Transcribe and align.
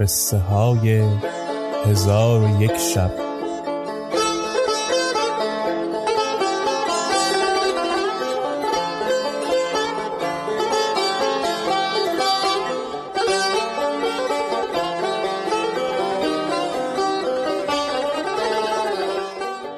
قصه 0.00 0.38
های 0.38 1.02
هزار 1.86 2.42
و 2.42 2.62
یک 2.62 2.76
شب. 2.76 3.10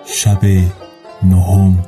شب 0.06 0.44
نهم. 1.22 1.78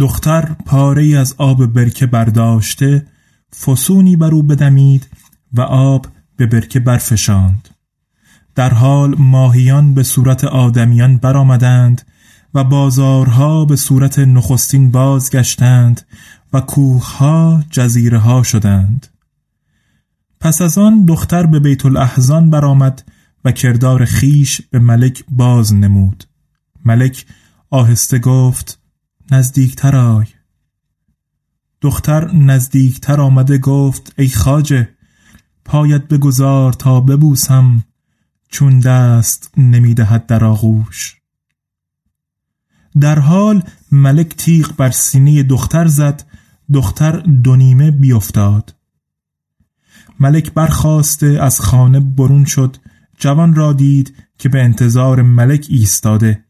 دختر 0.00 0.56
پاره 0.66 1.18
از 1.18 1.34
آب 1.38 1.66
برکه 1.66 2.06
برداشته 2.06 3.06
فسونی 3.66 4.16
بر 4.16 4.30
او 4.30 4.42
بدمید 4.42 5.08
و 5.52 5.60
آب 5.60 6.06
به 6.36 6.46
برکه 6.46 6.80
برفشاند. 6.80 7.68
در 8.54 8.74
حال 8.74 9.14
ماهیان 9.18 9.94
به 9.94 10.02
صورت 10.02 10.44
آدمیان 10.44 11.16
برآمدند 11.16 12.02
و 12.54 12.64
بازارها 12.64 13.64
به 13.64 13.76
صورت 13.76 14.18
نخستین 14.18 14.90
بازگشتند 14.90 16.06
و 16.52 16.60
کوهها 16.60 17.64
جزیره 17.70 18.18
ها 18.18 18.42
شدند. 18.42 19.06
پس 20.40 20.62
از 20.62 20.78
آن 20.78 21.04
دختر 21.04 21.46
به 21.46 21.60
بیت 21.60 21.86
الاحزان 21.86 22.50
برآمد 22.50 23.02
و 23.44 23.52
کردار 23.52 24.04
خیش 24.04 24.60
به 24.70 24.78
ملک 24.78 25.24
باز 25.28 25.74
نمود. 25.74 26.24
ملک 26.84 27.26
آهسته 27.70 28.18
گفت 28.18 28.80
نزدیکتر 29.30 29.96
آی. 29.96 30.26
دختر 31.80 32.32
نزدیکتر 32.34 33.20
آمده 33.20 33.58
گفت 33.58 34.14
ای 34.18 34.28
خاجه 34.28 34.88
پایت 35.68 36.08
بگذار 36.08 36.72
تا 36.72 37.00
ببوسم 37.00 37.84
چون 38.48 38.80
دست 38.80 39.50
نمی‌دهد 39.56 40.26
در 40.26 40.44
آغوش. 40.44 41.16
در 43.00 43.18
حال 43.18 43.62
ملک 43.92 44.28
تیغ 44.28 44.76
بر 44.76 44.90
سینه 44.90 45.42
دختر 45.42 45.86
زد 45.86 46.24
دختر 46.72 47.12
دونیمه 47.20 47.90
بیفتاد 47.90 48.74
ملک 50.20 50.52
برخواسته 50.52 51.26
از 51.26 51.60
خانه 51.60 52.00
برون 52.00 52.44
شد 52.44 52.76
جوان 53.18 53.54
را 53.54 53.72
دید 53.72 54.14
که 54.38 54.48
به 54.48 54.62
انتظار 54.62 55.22
ملک 55.22 55.66
ایستاده. 55.68 56.44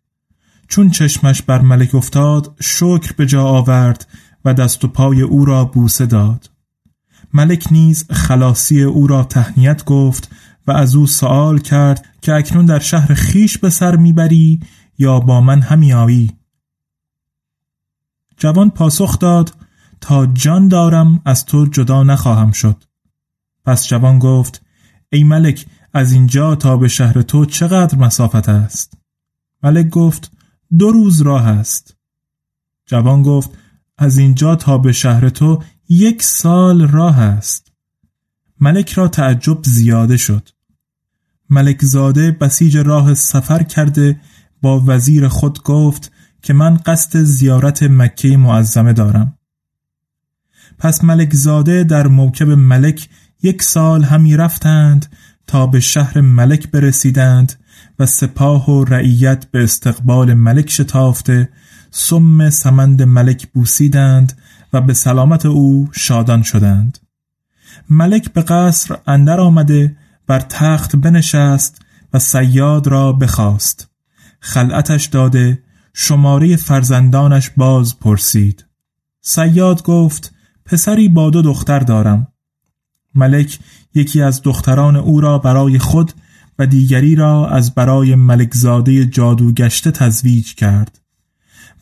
چون 0.68 0.90
چشمش 0.90 1.42
بر 1.42 1.60
ملک 1.60 1.94
افتاد 1.94 2.56
شکر 2.60 3.12
به 3.12 3.26
جا 3.26 3.44
آورد 3.44 4.08
و 4.44 4.54
دست 4.54 4.84
و 4.84 4.88
پای 4.88 5.22
او 5.22 5.44
را 5.44 5.64
بوسه 5.64 6.06
داد. 6.06 6.50
ملک 7.32 7.66
نیز 7.70 8.06
خلاصی 8.10 8.82
او 8.82 9.06
را 9.06 9.24
تهنیت 9.24 9.84
گفت 9.84 10.30
و 10.66 10.72
از 10.72 10.94
او 10.94 11.06
سوال 11.06 11.58
کرد 11.58 12.06
که 12.22 12.34
اکنون 12.34 12.66
در 12.66 12.78
شهر 12.78 13.14
خیش 13.14 13.58
به 13.58 13.70
سر 13.70 13.96
می‌بری 13.96 14.60
یا 14.98 15.20
با 15.20 15.40
من 15.40 15.60
همی 15.60 15.92
آیی؟ 15.92 16.32
جوان 18.36 18.70
پاسخ 18.70 19.18
داد 19.18 19.54
تا 20.00 20.26
جان 20.26 20.68
دارم 20.68 21.22
از 21.24 21.44
تو 21.44 21.66
جدا 21.66 22.02
نخواهم 22.02 22.52
شد. 22.52 22.84
پس 23.64 23.86
جوان 23.86 24.18
گفت 24.18 24.62
ای 25.12 25.24
ملک 25.24 25.66
از 25.94 26.12
اینجا 26.12 26.54
تا 26.54 26.76
به 26.76 26.88
شهر 26.88 27.22
تو 27.22 27.44
چقدر 27.44 27.98
مسافت 27.98 28.48
است؟ 28.48 28.98
ملک 29.62 29.88
گفت 29.88 30.32
دو 30.78 30.90
روز 30.92 31.20
راه 31.20 31.46
است. 31.46 31.96
جوان 32.86 33.22
گفت 33.22 33.50
از 33.98 34.18
اینجا 34.18 34.56
تا 34.56 34.78
به 34.78 34.92
شهر 34.92 35.28
تو 35.28 35.62
یک 35.88 36.22
سال 36.22 36.88
راه 36.88 37.18
است. 37.20 37.72
ملک 38.60 38.92
را 38.92 39.08
تعجب 39.08 39.58
زیاده 39.64 40.16
شد. 40.16 40.48
ملک 41.50 41.84
زاده 41.84 42.30
بسیج 42.30 42.76
راه 42.76 43.14
سفر 43.14 43.62
کرده 43.62 44.20
با 44.62 44.82
وزیر 44.86 45.28
خود 45.28 45.62
گفت 45.62 46.12
که 46.42 46.52
من 46.52 46.76
قصد 46.76 47.18
زیارت 47.18 47.82
مکه 47.82 48.36
معظمه 48.36 48.92
دارم. 48.92 49.38
پس 50.78 51.04
ملک 51.04 51.34
زاده 51.34 51.84
در 51.84 52.06
موکب 52.06 52.48
ملک 52.48 53.08
یک 53.42 53.62
سال 53.62 54.04
همی 54.04 54.36
رفتند 54.36 55.06
تا 55.46 55.66
به 55.66 55.80
شهر 55.80 56.20
ملک 56.20 56.70
برسیدند 56.70 57.52
و 57.98 58.06
سپاه 58.06 58.70
و 58.70 58.84
رعیت 58.84 59.50
به 59.50 59.62
استقبال 59.62 60.34
ملک 60.34 60.70
شتافته 60.70 61.48
سم 61.90 62.50
سمند 62.50 63.02
ملک 63.02 63.46
بوسیدند 63.46 64.32
و 64.72 64.80
به 64.80 64.94
سلامت 64.94 65.46
او 65.46 65.88
شادان 65.92 66.42
شدند. 66.42 66.98
ملک 67.90 68.32
به 68.32 68.42
قصر 68.42 68.96
اندر 69.06 69.40
آمده 69.40 69.96
بر 70.26 70.40
تخت 70.40 70.96
بنشست 70.96 71.82
و 72.12 72.18
سیاد 72.18 72.86
را 72.86 73.12
بخواست. 73.12 73.88
خلعتش 74.40 75.06
داده 75.06 75.62
شماره 75.94 76.56
فرزندانش 76.56 77.50
باز 77.56 77.98
پرسید. 77.98 78.66
سیاد 79.20 79.82
گفت 79.82 80.34
پسری 80.64 81.08
با 81.08 81.30
دو 81.30 81.42
دختر 81.42 81.78
دارم. 81.78 82.28
ملک 83.14 83.58
یکی 83.94 84.22
از 84.22 84.42
دختران 84.42 84.96
او 84.96 85.20
را 85.20 85.38
برای 85.38 85.78
خود 85.78 86.12
و 86.58 86.66
دیگری 86.66 87.14
را 87.14 87.48
از 87.48 87.74
برای 87.74 88.14
ملکزاده 88.14 89.04
جادوگشته 89.04 89.90
تزویج 89.90 90.54
کرد 90.54 91.00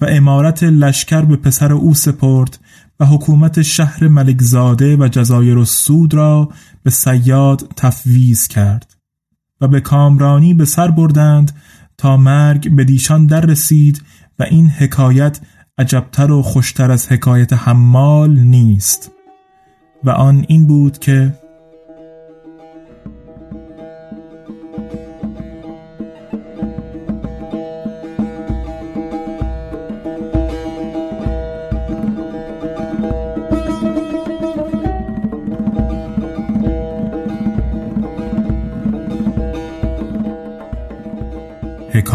و 0.01 0.07
امارت 0.09 0.63
لشکر 0.63 1.23
به 1.23 1.37
پسر 1.37 1.73
او 1.73 1.95
سپرد 1.95 2.59
و 3.01 3.07
حکومت 3.07 3.63
شهر 3.63 4.09
ملکزاده 4.09 4.97
و 4.97 5.09
جزایر 5.09 5.65
سود 5.65 6.15
را 6.15 6.49
به 6.83 6.91
سیاد 6.91 7.73
تفویز 7.77 8.49
کرد 8.49 8.97
و 9.61 9.69
به 9.69 9.81
کامرانی 9.81 10.55
به 10.55 10.65
سر 10.65 10.91
بردند 10.91 11.53
تا 11.99 12.17
مرگ 12.17 12.77
به 12.77 12.85
دیشان 12.85 13.27
در 13.27 13.41
رسید 13.41 14.03
و 14.39 14.43
این 14.43 14.69
حکایت 14.69 15.41
عجبتر 15.79 16.33
و 16.33 16.43
خوشتر 16.43 16.91
از 16.91 17.13
حکایت 17.13 17.53
حمال 17.53 18.31
نیست 18.31 19.11
و 20.05 20.11
آن 20.11 20.45
این 20.49 20.67
بود 20.67 20.99
که 20.99 21.35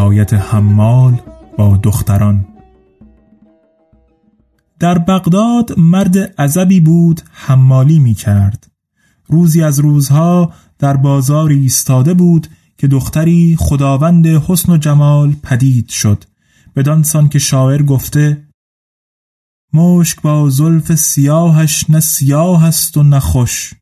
حکایت 0.01 0.33
حمال 0.33 1.21
با 1.57 1.77
دختران. 1.83 2.45
در 4.79 4.97
بغداد 4.97 5.79
مرد 5.79 6.17
عذبی 6.41 6.79
بود 6.79 7.21
حمالی 7.31 7.99
می 7.99 8.13
کرد 8.13 8.71
روزی 9.27 9.63
از 9.63 9.79
روزها 9.79 10.53
در 10.79 10.97
بازاری 10.97 11.59
ایستاده 11.59 12.13
بود 12.13 12.47
که 12.77 12.87
دختری 12.87 13.55
خداوند 13.59 14.27
حسن 14.27 14.71
و 14.71 14.77
جمال 14.77 15.35
پدید 15.43 15.89
شد. 15.89 16.23
بدانسان 16.75 17.29
که 17.29 17.39
شاعر 17.39 17.83
گفته 17.83 18.47
مشک 19.73 20.21
با 20.21 20.49
زلف 20.49 20.95
سیاهش 20.95 21.89
نه 21.89 21.99
سیاه 21.99 22.65
است 22.65 22.97
و 22.97 23.03
نه 23.03 23.19
خوش. 23.19 23.73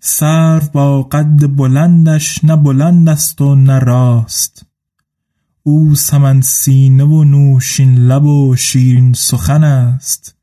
سر 0.00 0.60
با 0.60 1.02
قد 1.02 1.56
بلندش 1.56 2.44
نه 2.44 2.56
بلند 2.56 3.08
است 3.08 3.40
و 3.40 3.54
نه 3.54 3.78
راست. 3.78 4.67
او 5.68 5.94
سمن 5.94 6.40
سینه 6.40 7.04
و 7.04 7.24
نوشین 7.24 7.94
لب 7.94 8.24
و 8.24 8.56
شیرین 8.56 9.12
سخن 9.12 9.64
است. 9.64 10.36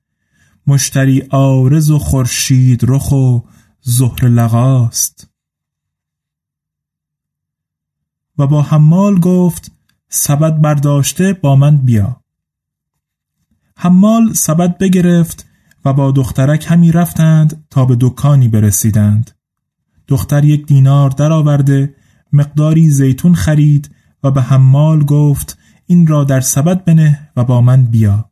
مشتری 0.67 1.23
آرز 1.29 1.91
و 1.91 1.99
خورشید 1.99 2.81
رخ 2.87 3.11
و 3.11 3.39
زهر 3.81 4.25
لقاست 4.25 5.29
و 8.37 8.47
با 8.47 8.61
حمال 8.61 9.19
گفت 9.19 9.71
سبد 10.09 10.61
برداشته 10.61 11.33
با 11.33 11.55
من 11.55 11.77
بیا. 11.77 12.21
حمال 13.77 14.33
سبد 14.33 14.77
بگرفت 14.77 15.45
و 15.85 15.93
با 15.93 16.11
دخترک 16.11 16.65
همی 16.69 16.91
رفتند 16.91 17.65
تا 17.69 17.85
به 17.85 17.97
دکانی 17.99 18.47
برسیدند. 18.47 19.31
دختر 20.07 20.43
یک 20.45 20.65
دینار 20.65 21.09
درآورده 21.09 21.95
مقداری 22.33 22.89
زیتون 22.89 23.35
خرید 23.35 23.94
و 24.25 24.31
به 24.31 24.41
حمال 24.41 25.03
گفت 25.03 25.57
این 25.85 26.07
را 26.07 26.23
در 26.23 26.41
سبد 26.41 26.85
بنه 26.85 27.29
و 27.35 27.43
با 27.43 27.61
من 27.61 27.85
بیا. 27.85 28.29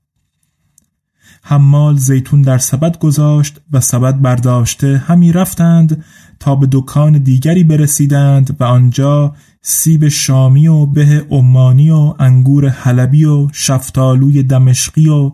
حمال 1.44 1.98
زیتون 1.98 2.42
در 2.42 2.58
سبد 2.58 3.00
گذاشت 3.00 3.62
و 3.72 3.80
سبد 3.82 4.22
برداشته 4.22 4.98
همی 4.98 5.32
رفتند 5.32 6.04
تا 6.40 6.56
به 6.56 6.68
دکان 6.72 7.18
دیگری 7.18 7.64
برسیدند 7.64 8.58
و 8.60 8.64
آنجا 8.64 9.36
سیب 9.62 10.08
شامی 10.08 10.68
و 10.68 10.86
به 10.86 11.26
عمانی 11.30 11.90
و 11.90 12.16
انگور 12.20 12.70
حلبی 12.70 13.26
و 13.26 13.48
شفتالوی 13.52 14.44
دمشقی 14.44 15.10
و 15.10 15.32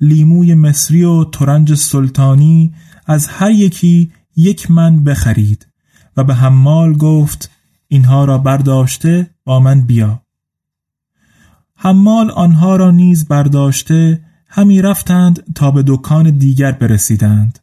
لیموی 0.00 0.54
مصری 0.54 1.04
و 1.04 1.24
ترنج 1.24 1.74
سلطانی 1.74 2.74
از 3.06 3.26
هر 3.28 3.50
یکی 3.50 4.12
یک 4.36 4.70
من 4.70 5.04
بخرید. 5.04 5.66
و 6.16 6.24
به 6.24 6.34
حمال 6.34 6.92
گفت 6.92 7.50
اینها 7.94 8.24
را 8.24 8.38
برداشته 8.38 9.30
با 9.44 9.60
من 9.60 9.80
بیا. 9.80 10.22
حمال 11.76 12.30
آنها 12.30 12.76
را 12.76 12.90
نیز 12.90 13.28
برداشته 13.28 14.20
همی 14.48 14.82
رفتند 14.82 15.54
تا 15.54 15.70
به 15.70 15.84
دکان 15.86 16.30
دیگر 16.30 16.72
برسیدند. 16.72 17.58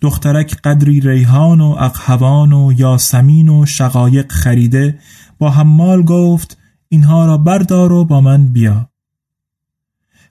دخترک 0.00 0.56
قدری 0.64 1.00
ریحان 1.00 1.60
و 1.60 1.76
اقهوان 1.78 2.52
و 2.52 2.72
یاسمین 2.72 3.48
و 3.48 3.66
شقایق 3.66 4.32
خریده 4.32 4.98
با 5.38 5.50
حمال 5.50 6.02
گفت 6.02 6.58
اینها 6.88 7.26
را 7.26 7.38
بردار 7.38 7.92
و 7.92 8.04
با 8.04 8.20
من 8.20 8.46
بیا. 8.46 8.90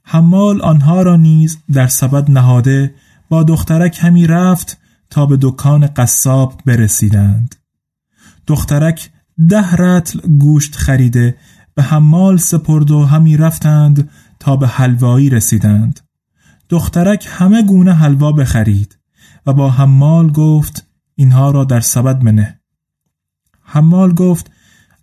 حمال 0.04 0.62
آنها 0.62 1.02
را 1.02 1.16
نیز 1.16 1.58
در 1.74 1.88
سبد 1.88 2.32
نهاده 2.32 2.96
با 3.30 3.44
دخترک 3.44 4.00
همی 4.02 4.28
رفت 4.28 4.78
تا 5.10 5.25
به 5.25 5.38
دکان 5.42 5.88
قصاب 5.88 6.62
برسیدند. 6.66 7.56
دخترک 8.48 9.10
ده 9.47 9.71
رتل 9.71 10.19
گوشت 10.19 10.75
خریده 10.75 11.38
به 11.75 11.83
حمال 11.83 12.38
سپرد 12.38 12.91
و 12.91 13.06
همی 13.06 13.38
رفتند 13.38 14.09
تا 14.39 14.56
به 14.56 14.68
حلوایی 14.68 15.30
رسیدند. 15.30 16.00
دخترک 16.69 17.27
همه 17.30 17.63
گونه 17.63 17.94
حلوا 17.94 18.31
بخرید 18.31 18.97
و 19.45 19.53
با 19.53 19.69
حمال 19.69 20.31
گفت 20.31 20.88
اینها 21.15 21.51
را 21.51 21.63
در 21.63 21.80
سبد 21.80 22.24
منه. 22.24 22.59
حمال 23.63 24.13
گفت 24.13 24.51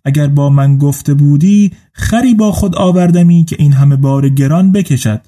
اگر 0.05 0.27
با 0.27 0.49
من 0.49 0.77
گفته 0.77 1.13
بودی 1.13 1.71
خری 1.93 2.35
با 2.35 2.51
خود 2.51 2.75
آوردمی 2.75 3.45
که 3.45 3.55
این 3.59 3.73
همه 3.73 3.95
بار 3.95 4.29
گران 4.29 4.71
بکشد. 4.71 5.27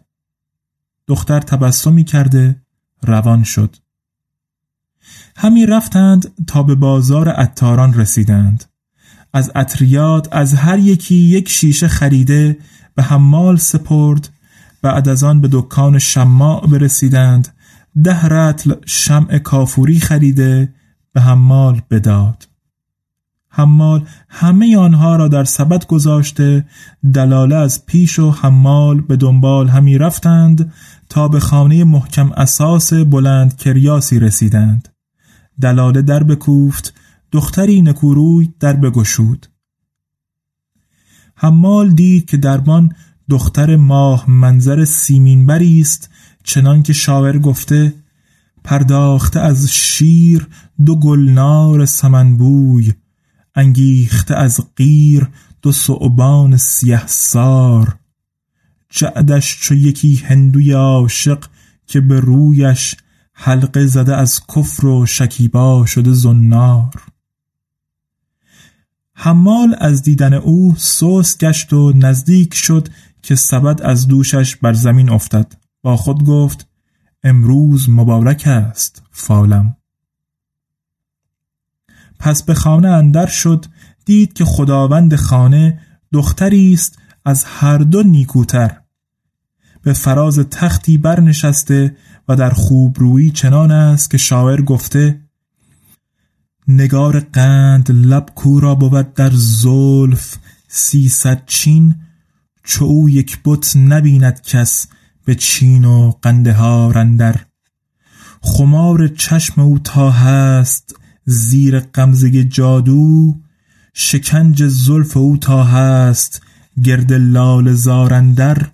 دختر 1.07 1.39
تبسمی 1.39 2.03
کرده 2.03 2.61
روان 3.03 3.43
شد. 3.43 3.75
همی 5.35 5.65
رفتند 5.65 6.45
تا 6.45 6.63
به 6.63 6.75
بازار 6.75 7.41
اتاران 7.41 7.93
رسیدند. 7.93 8.68
از 9.33 9.51
اتریاد 9.55 10.27
از 10.31 10.53
هر 10.53 10.79
یکی 10.79 11.15
یک 11.15 11.49
شیشه 11.49 11.87
خریده 11.87 12.57
به 12.95 13.03
حمال 13.03 13.57
سپرد 13.57 14.29
بعد 14.81 15.09
از 15.09 15.23
آن 15.23 15.41
به 15.41 15.49
دکان 15.51 15.99
شماع 15.99 16.67
برسیدند. 16.67 17.47
ده 18.03 18.25
رتل 18.25 18.73
شمع 18.85 19.37
کافوری 19.37 19.99
خریده 19.99 20.73
به 21.13 21.21
حمال 21.21 21.81
بداد. 21.91 22.47
حمال 23.49 24.05
همه 24.29 24.77
آنها 24.77 25.15
را 25.15 25.27
در 25.27 25.43
سبد 25.43 25.85
گذاشته 25.87 26.65
دلاله 27.13 27.55
از 27.55 27.85
پیش 27.85 28.19
و 28.19 28.31
حمال 28.31 29.01
به 29.01 29.15
دنبال 29.15 29.67
همی 29.67 29.97
رفتند 29.97 30.73
تا 31.09 31.27
به 31.27 31.39
خانه 31.39 31.83
محکم 31.83 32.31
اساس 32.31 32.93
بلند 32.93 33.57
کریاسی 33.57 34.19
رسیدند. 34.19 34.89
دلاله 35.61 36.01
در 36.01 36.23
بکوفت 36.23 36.93
دختری 37.31 37.81
نکوروی 37.81 38.53
در 38.59 38.73
بگشود. 38.73 39.47
حمال 41.35 41.89
دید 41.89 42.25
که 42.25 42.37
دربان 42.37 42.95
دختر 43.29 43.75
ماه 43.75 44.29
منظر 44.31 44.85
سیمینبری 44.85 45.81
است 45.81 46.09
چنان 46.43 46.83
که 46.83 46.93
شاعر 46.93 47.39
گفته 47.39 47.93
پرداخته 48.63 49.39
از 49.39 49.71
شیر 49.71 50.47
دو 50.85 50.95
گلنار 50.99 51.85
سمنبوی 51.85 52.93
انگیخته 53.55 54.35
از 54.35 54.59
قیر 54.75 55.27
دو 55.61 55.71
صعبان 55.71 56.57
سیه 56.57 57.07
سار. 57.07 57.95
جعدش 58.89 59.59
چو 59.59 59.75
یکی 59.75 60.15
هندوی 60.15 60.71
عاشق 60.71 61.45
که 61.87 62.01
به 62.01 62.19
رویش 62.19 62.95
حلقه 63.33 63.87
زده 63.87 64.15
از 64.15 64.41
کفر 64.55 64.85
و 64.85 65.05
شکیبا 65.05 65.85
شده 65.85 66.11
زنار. 66.11 67.08
حمال 69.21 69.75
از 69.79 70.03
دیدن 70.03 70.33
او 70.33 70.73
سوس 70.77 71.37
گشت 71.37 71.73
و 71.73 71.93
نزدیک 71.95 72.53
شد 72.53 72.87
که 73.21 73.35
سبد 73.35 73.81
از 73.81 74.07
دوشش 74.07 74.55
بر 74.55 74.73
زمین 74.73 75.09
افتد. 75.09 75.53
با 75.81 75.97
خود 75.97 76.25
گفت 76.25 76.67
امروز 77.23 77.89
مبارک 77.89 78.43
است 78.45 79.03
فالم. 79.11 79.75
پس 82.19 82.43
به 82.43 82.53
خانه 82.53 82.87
اندر 82.87 83.25
شد 83.25 83.65
دید 84.05 84.33
که 84.33 84.45
خداوند 84.45 85.15
خانه 85.15 85.79
دختری 86.13 86.73
است 86.73 86.99
از 87.25 87.43
هر 87.43 87.77
دو 87.77 88.03
نیکوتر. 88.03 88.81
به 89.81 89.93
فراز 89.93 90.39
تختی 90.39 90.97
برنشسته 90.97 91.95
و 92.27 92.35
در 92.35 92.49
خوبرویی 92.49 93.31
چنان 93.31 93.71
است 93.71 94.11
که 94.11 94.17
شاعر 94.17 94.61
گفته 94.61 95.28
نگار 96.69 97.19
قند 97.19 97.91
لب 97.91 98.29
کورا 98.35 98.75
بود 98.75 99.13
در 99.13 99.31
زلف 99.33 100.35
سیصد 100.67 101.43
چین 101.45 101.95
چو 102.63 102.85
او 102.85 103.09
یک 103.09 103.39
بت 103.45 103.75
نبیند 103.75 104.41
کس 104.41 104.87
به 105.25 105.35
چین 105.35 105.85
و 105.85 106.11
قنده 106.21 106.53
ها 106.53 106.91
رندر 106.91 107.35
خمار 108.41 109.07
چشم 109.07 109.61
او 109.61 109.79
تا 109.79 110.11
هست 110.11 110.95
زیر 111.25 111.79
قمزه 111.79 112.43
جادو 112.43 113.35
شکنج 113.93 114.67
زلف 114.67 115.17
او 115.17 115.37
تا 115.37 115.63
هست 115.63 116.41
گرد 116.83 117.13
لال 117.13 117.73
زارندر 117.73 118.67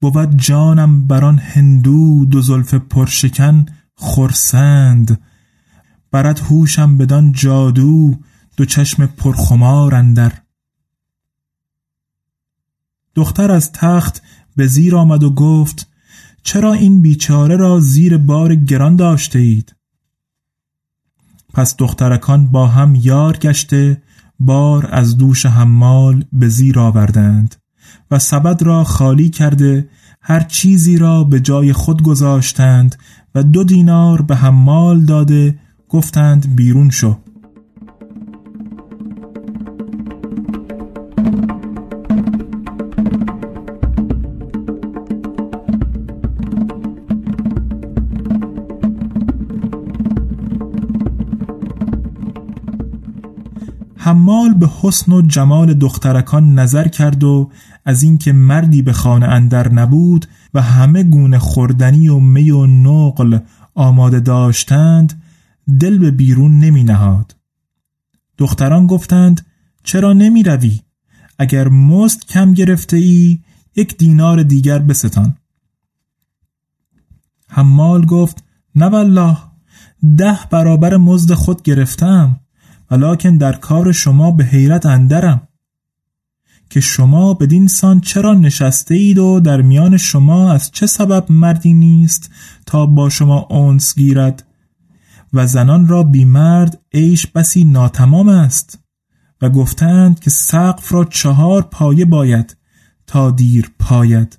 بود 0.00 0.36
جانم 0.36 1.06
بران 1.06 1.38
هندو 1.38 2.24
دو 2.24 2.40
زلف 2.40 2.74
پرشکن 2.74 3.66
خرسند 3.94 5.18
برد 6.12 6.38
هوشم 6.38 6.96
بدان 6.98 7.32
جادو 7.32 8.14
دو 8.56 8.64
چشم 8.64 9.06
پرخمار 9.06 9.94
اندر. 9.94 10.32
دختر 13.14 13.50
از 13.50 13.72
تخت 13.72 14.22
به 14.56 14.66
زیر 14.66 14.96
آمد 14.96 15.22
و 15.22 15.30
گفت 15.30 15.88
چرا 16.42 16.72
این 16.72 17.02
بیچاره 17.02 17.56
را 17.56 17.80
زیر 17.80 18.16
بار 18.16 18.54
گران 18.54 18.96
داشته 18.96 19.38
اید؟ 19.38 19.76
پس 21.54 21.76
دخترکان 21.76 22.46
با 22.46 22.66
هم 22.66 22.94
یار 22.94 23.36
گشته 23.36 24.02
بار 24.40 24.88
از 24.92 25.16
دوش 25.16 25.46
حمال 25.46 26.24
به 26.32 26.48
زیر 26.48 26.78
آوردند 26.78 27.56
و 28.10 28.18
سبد 28.18 28.62
را 28.62 28.84
خالی 28.84 29.30
کرده 29.30 29.88
هر 30.20 30.40
چیزی 30.40 30.98
را 30.98 31.24
به 31.24 31.40
جای 31.40 31.72
خود 31.72 32.02
گذاشتند 32.02 32.96
و 33.34 33.42
دو 33.42 33.64
دینار 33.64 34.22
به 34.22 34.36
حمال 34.36 35.04
داده 35.04 35.58
گفتند 35.92 36.56
بیرون 36.56 36.90
شو. 36.90 37.16
حمال 53.96 54.54
به 54.54 54.68
حسن 54.80 55.12
و 55.12 55.22
جمال 55.22 55.74
دخترکان 55.74 56.54
نظر 56.54 56.88
کرد 56.88 57.24
و 57.24 57.50
از 57.84 58.02
اینکه 58.02 58.32
مردی 58.32 58.82
به 58.82 58.92
خانه 58.92 59.26
اندر 59.26 59.72
نبود 59.72 60.26
و 60.54 60.62
همه 60.62 61.02
گونه 61.02 61.38
خوردنی 61.38 62.08
و 62.08 62.18
می 62.18 62.50
و 62.50 62.66
نقل 62.66 63.38
آماده 63.74 64.20
داشتند 64.20 65.22
دل 65.80 65.98
به 65.98 66.10
بیرون 66.10 66.58
نمی 66.58 66.84
نهاد. 66.84 67.36
دختران 68.38 68.86
گفتند 68.86 69.46
چرا 69.84 70.12
نمی 70.12 70.42
روی؟ 70.42 70.80
اگر 71.38 71.68
مست 71.68 72.28
کم 72.28 72.54
گرفته 72.54 72.96
ای 72.96 73.38
یک 73.76 73.96
دینار 73.96 74.42
دیگر 74.42 74.78
بستان. 74.78 75.36
حمال 77.48 78.06
گفت 78.06 78.44
نه 78.74 78.86
والله 78.86 79.38
ده 80.18 80.38
برابر 80.50 80.96
مزد 80.96 81.34
خود 81.34 81.62
گرفتم 81.62 82.40
ولیکن 82.90 83.36
در 83.36 83.52
کار 83.52 83.92
شما 83.92 84.30
به 84.30 84.44
حیرت 84.44 84.86
اندرم. 84.86 85.48
که 86.70 86.80
شما 86.80 87.34
بدین 87.34 87.66
سان 87.66 88.00
چرا 88.00 88.34
نشسته 88.34 88.94
اید 88.94 89.18
و 89.18 89.40
در 89.40 89.62
میان 89.62 89.96
شما 89.96 90.52
از 90.52 90.70
چه 90.70 90.86
سبب 90.86 91.32
مردی 91.32 91.74
نیست 91.74 92.30
تا 92.66 92.86
با 92.86 93.08
شما 93.08 93.46
اونس 93.50 93.94
گیرد؟ 93.94 94.51
و 95.32 95.46
زنان 95.46 95.88
را 95.88 96.02
بیمرد 96.02 96.80
عیش 96.92 97.26
بسی 97.26 97.64
ناتمام 97.64 98.28
است 98.28 98.78
و 99.42 99.50
گفتند 99.50 100.20
که 100.20 100.30
سقف 100.30 100.92
را 100.92 101.04
چهار 101.04 101.62
پایه 101.62 102.04
باید 102.04 102.56
تا 103.06 103.30
دیر 103.30 103.70
پاید. 103.78 104.38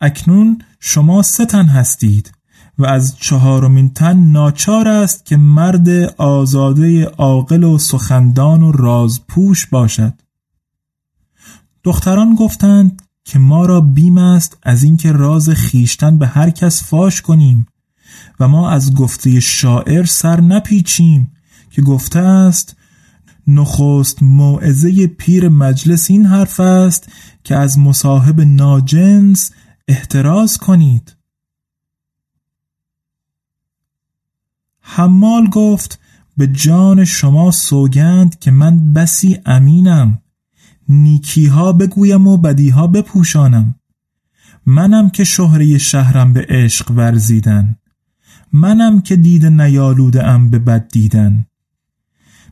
اکنون 0.00 0.58
شما 0.80 1.22
سه 1.22 1.46
تن 1.46 1.66
هستید 1.66 2.32
و 2.78 2.86
از 2.86 3.16
چهارمین 3.16 3.90
تن 3.90 4.16
ناچار 4.16 4.88
است 4.88 5.24
که 5.24 5.36
مرد 5.36 5.88
آزاده 6.16 7.04
عاقل 7.04 7.64
و 7.64 7.78
سخندان 7.78 8.62
و 8.62 8.72
رازپوش 8.72 9.66
باشد. 9.66 10.14
دختران 11.84 12.34
گفتند 12.34 13.02
که 13.24 13.38
ما 13.38 13.66
را 13.66 13.80
بیم 13.80 14.18
است 14.18 14.58
از 14.62 14.82
اینکه 14.82 15.12
راز 15.12 15.50
خیشتن 15.50 16.18
به 16.18 16.26
هر 16.26 16.50
کس 16.50 16.84
فاش 16.84 17.22
کنیم 17.22 17.66
و 18.40 18.48
ما 18.48 18.70
از 18.70 18.94
گفته 18.94 19.40
شاعر 19.40 20.04
سر 20.04 20.40
نپیچیم 20.40 21.32
که 21.70 21.82
گفته 21.82 22.18
است 22.18 22.76
نخست 23.46 24.22
موعظه 24.22 25.06
پیر 25.06 25.48
مجلس 25.48 26.10
این 26.10 26.26
حرف 26.26 26.60
است 26.60 27.08
که 27.44 27.56
از 27.56 27.78
مصاحب 27.78 28.40
ناجنس 28.40 29.50
احتراز 29.88 30.58
کنید. 30.58 31.16
حمال 34.80 35.48
گفت 35.48 36.00
به 36.36 36.46
جان 36.46 37.04
شما 37.04 37.50
سوگند 37.50 38.38
که 38.38 38.50
من 38.50 38.92
بسی 38.92 39.38
امینم. 39.46 40.22
نیکیها 40.88 41.72
بگویم 41.72 42.26
و 42.26 42.36
بدیها 42.36 42.86
بپوشانم. 42.86 43.74
منم 44.66 45.10
که 45.10 45.24
شهره 45.24 45.78
شهرم 45.78 46.32
به 46.32 46.46
عشق 46.48 46.90
ورزیدن. 46.90 47.76
منم 48.52 49.00
که 49.00 49.16
دید 49.16 49.46
نیالوده 49.46 50.26
ام 50.26 50.50
به 50.50 50.58
بد 50.58 50.88
دیدن. 50.88 51.46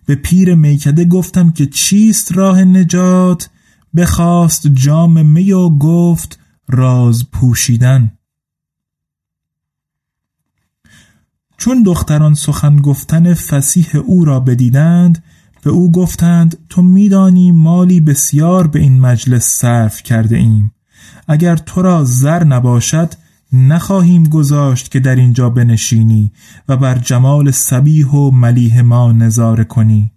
به 0.06 0.14
پیر 0.14 0.54
میکده 0.54 1.04
گفتم 1.04 1.50
که 1.50 1.66
چیست 1.66 2.32
راه 2.32 2.64
نجات؟ 2.64 3.50
بخواست 3.96 4.66
جام 4.66 5.26
می 5.26 5.52
و 5.52 5.68
گفت 5.68 6.38
راز 6.68 7.30
پوشیدن. 7.30 8.12
چون 11.56 11.82
دختران 11.82 12.34
سخن 12.34 12.76
گفتن 12.76 13.34
فسیح 13.34 13.96
او 13.96 14.24
را 14.24 14.40
بدیدند 14.40 15.24
به 15.62 15.70
او 15.70 15.92
گفتند 15.92 16.56
تو 16.68 16.82
میدانی 16.82 17.50
مالی 17.50 18.00
بسیار 18.00 18.66
به 18.66 18.78
این 18.78 19.00
مجلس 19.00 19.44
صرف 19.44 20.02
کرده 20.02 20.36
ایم. 20.36 20.72
اگر 21.28 21.56
تو 21.56 21.82
را 21.82 22.04
زر 22.04 22.44
نباشد 22.44 23.14
نخواهیم 23.52 24.24
گذاشت 24.24 24.90
که 24.90 25.00
در 25.00 25.16
اینجا 25.16 25.50
بنشینی 25.50 26.32
و 26.68 26.76
بر 26.76 26.98
جمال 26.98 27.50
سبیح 27.50 28.06
و 28.06 28.30
ملیح 28.30 28.80
ما 28.80 29.12
نظاره 29.12 29.64
کنی. 29.64 30.12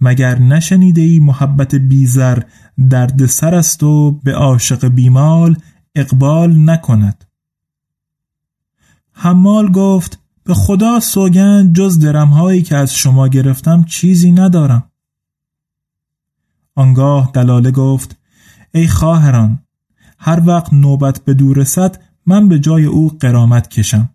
مگر 0.00 0.38
نشنیده 0.38 1.00
ای 1.00 1.18
محبت 1.18 1.74
بیزر 1.74 2.42
درد 2.90 3.26
سر 3.26 3.54
است 3.54 3.82
و 3.82 4.20
به 4.24 4.34
عاشق 4.34 4.88
بیمال 4.88 5.56
اقبال 5.94 6.70
نکند؟ 6.70 7.24
حمال 9.12 9.72
گفت 9.72 10.18
به 10.44 10.54
خدا 10.54 11.00
سوگند 11.00 11.74
جز 11.76 11.98
درمهایی 11.98 12.62
که 12.62 12.76
از 12.76 12.94
شما 12.94 13.28
گرفتم 13.28 13.84
چیزی 13.84 14.32
ندارم. 14.32 14.90
آنگاه 16.74 17.30
دلاله 17.34 17.70
گفت 17.70 18.16
ای 18.74 18.88
خواهران 18.88 19.58
هر 20.18 20.42
وقت 20.46 20.72
نوبت 20.72 21.24
به 21.24 21.34
دور 21.34 21.56
رسد 21.56 22.02
من 22.30 22.48
به 22.48 22.58
جای 22.58 22.84
او 22.84 23.08
قرامت 23.20 23.68
کشم. 23.68 24.10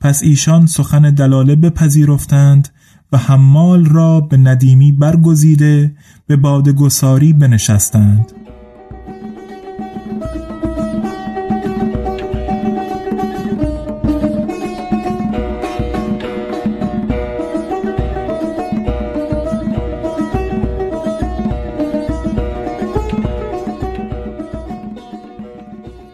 پس 0.00 0.22
ایشان 0.22 0.66
سخن 0.66 1.10
دلاله 1.10 1.56
بپذیرفتند 1.56 2.68
و 3.12 3.18
حمال 3.18 3.84
را 3.84 4.20
به 4.20 4.36
ندیمی 4.36 4.92
برگزیده 4.92 5.96
به 6.26 6.36
بادگساری 6.36 7.32
بنشستند. 7.32 8.32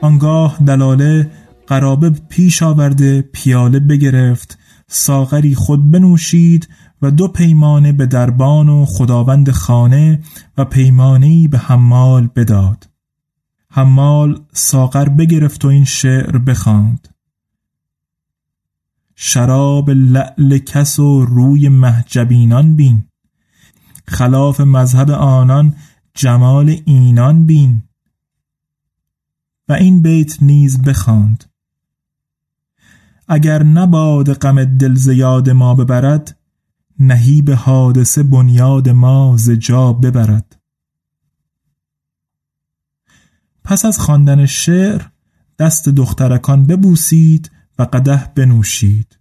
آنگاه 0.03 0.59
دلاله 0.67 1.31
قرابه 1.67 2.11
پیش 2.11 2.63
آورده 2.63 3.23
پیاله 3.23 3.81
بگرفت 3.81 4.59
ساغری 4.89 5.55
خود 5.55 5.91
بنوشید 5.91 6.69
و 7.03 7.11
دو 7.11 7.29
پیمانه 7.29 7.93
به 7.93 8.07
دربان 8.07 8.69
و 8.69 8.85
خداوند 8.85 9.51
خانه 9.51 10.23
و 10.59 10.65
پیمانهی 10.65 11.49
به 11.49 11.59
حمال 11.59 12.29
بداد. 12.37 12.89
حمال 13.71 14.41
ساغر 14.53 15.09
بگرفت 15.09 15.65
و 15.65 15.69
این 15.69 15.85
شعر 15.85 16.39
بخواند. 16.39 17.09
شراب 19.15 19.91
لعل 19.91 20.59
کس 20.59 20.99
و 20.99 21.25
روی 21.25 21.69
محجبینان 21.69 22.77
بین 22.77 23.05
خلاف 24.07 24.61
مذهب 24.61 25.11
آنان 25.11 25.75
جمال 26.15 26.77
اینان 26.85 27.47
بین. 27.47 27.83
این 29.73 30.03
بیت 30.03 30.43
نیز 30.43 30.83
بخواند. 30.83 31.45
اگر 33.29 33.63
نباد 33.63 34.33
غم 34.33 34.65
دل 34.65 34.95
زیاد 34.95 35.51
ما 35.51 35.75
ببرد 35.75 36.39
نهیب 36.99 37.51
حادثه 37.51 38.23
بنیاد 38.23 38.89
ما 38.89 39.37
ز 39.37 39.51
جا 39.51 39.93
ببرد. 39.93 40.57
پس 43.65 43.85
از 43.85 43.99
خواندن 43.99 44.47
شعر 44.47 45.03
دست 45.59 45.89
دخترکان 45.89 46.67
ببوسید 46.67 47.51
و 47.79 47.83
قده 47.83 48.31
بنوشید. 48.35 49.19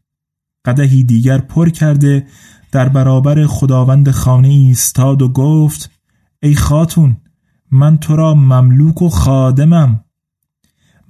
قدهی 0.66 1.04
دیگر 1.04 1.38
پر 1.38 1.70
کرده 1.70 2.28
در 2.72 2.90
برابر 2.90 3.46
خداوند 3.46 4.12
خانه 4.12 4.48
ایستاد 4.48 5.22
و 5.22 5.30
گفت 5.30 5.92
ای 6.44 6.56
خاتون 6.56 7.18
من 7.72 7.98
تو 7.98 8.16
را 8.16 8.34
مملوک 8.34 9.02
و 9.02 9.10
خادمم. 9.10 10.04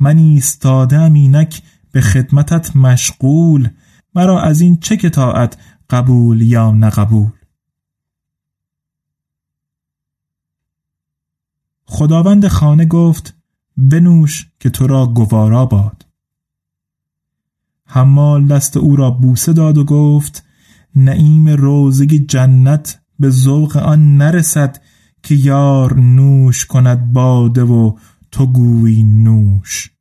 من 0.01 0.17
ایستادم 0.17 1.13
اینک 1.13 1.61
به 1.91 2.01
خدمتت 2.01 2.75
مشغول 2.75 3.69
مرا 4.15 4.41
از 4.41 4.61
این 4.61 4.77
چه 4.77 4.97
کتاعت 4.97 5.57
قبول 5.89 6.41
یا 6.41 6.71
نقبول؟ 6.71 7.31
خداوند 11.85 12.47
خانه 12.47 12.85
گفت 12.85 13.35
بنوش 13.77 14.47
که 14.59 14.69
تو 14.69 14.87
را 14.87 15.05
گوارا 15.05 15.65
باد. 15.65 16.05
حمال 17.85 18.47
دست 18.47 18.77
او 18.77 18.95
را 18.95 19.11
بوسه 19.11 19.53
داد 19.53 19.77
و 19.77 19.83
گفت 19.83 20.43
نعیم 20.95 21.49
روزگی 21.49 22.19
جنت 22.19 23.01
به 23.19 23.29
ذوق 23.29 23.77
آن 23.77 24.17
نرسد 24.17 24.81
که 25.23 25.35
یار 25.35 25.99
نوش 25.99 26.65
کند 26.65 27.13
باده 27.13 27.63
و 27.63 27.97
تو 28.31 28.45
گویی 28.45 29.03
نوش. 29.03 29.91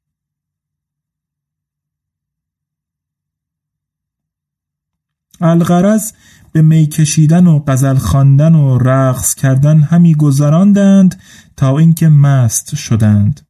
الغرض 5.41 6.13
به 6.53 6.63
می 6.63 6.87
کشیدن 6.87 7.47
و 7.47 7.59
غزل 7.67 7.95
خواندن 7.95 8.55
و 8.55 8.79
رقص 8.79 9.35
کردن 9.35 9.81
همی 9.81 10.15
گذراندند 10.15 11.21
تا 11.57 11.79
اینکه 11.79 12.09
مست 12.09 12.77
شدند. 12.77 13.41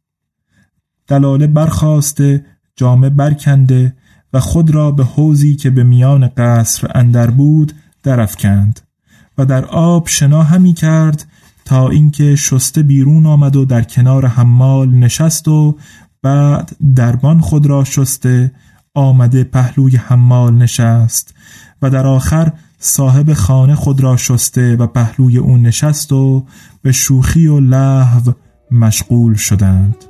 دلاله 1.07 1.47
برخواسته 1.47 2.47
جامه 2.77 3.11
برکنده 3.11 3.97
و 4.33 4.41
خود 4.41 4.71
را 4.71 4.91
به 4.91 5.05
حوزی 5.05 5.57
که 5.57 5.71
به 5.71 5.85
میان 5.85 6.29
قصر 6.29 6.91
اندر 6.95 7.31
بود 7.31 7.73
درفکند 8.03 8.81
و 9.39 9.45
در 9.45 9.65
آب 9.65 10.09
شنا 10.09 10.43
همی 10.43 10.73
کرد 10.73 11.27
تا 11.71 11.89
اینکه 11.89 12.37
شسته 12.37 12.83
بیرون 12.83 13.27
آمد 13.27 13.57
و 13.57 13.65
در 13.65 13.83
کنار 13.83 14.27
حمال 14.27 14.91
نشست 14.91 15.49
و 15.49 15.77
بعد 16.23 16.77
دربان 16.97 17.41
خود 17.41 17.67
را 17.67 17.85
شسته 17.85 18.53
آمده 18.95 19.45
پهلوی 19.45 19.97
حمال 19.97 20.55
نشست 20.55 21.35
و 21.83 21.91
در 21.91 22.07
آخر 22.07 22.53
صاحب 22.79 23.33
خانه 23.33 23.75
خود 23.75 24.01
را 24.01 24.17
شسته 24.17 24.77
و 24.77 24.87
پهلوی 24.87 25.39
او 25.39 25.57
نشست 25.57 26.13
و 26.13 26.47
به 26.83 26.93
شوخی 26.93 27.47
و 27.47 27.61
لحو 27.61 28.33
مشغول 28.71 29.35
شدند. 29.35 30.10